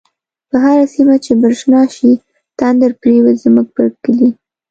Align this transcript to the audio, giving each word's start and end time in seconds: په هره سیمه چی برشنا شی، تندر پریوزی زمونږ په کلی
په 0.49 0.55
هره 0.63 0.85
سیمه 0.95 1.15
چی 1.23 1.31
برشنا 1.41 1.81
شی، 1.95 2.11
تندر 2.59 2.91
پریوزی 3.01 3.41
زمونږ 3.43 3.67
په 3.75 3.83
کلی 4.03 4.29